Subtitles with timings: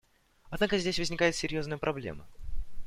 [0.49, 2.25] Однако здесь возникает серьезная проблема.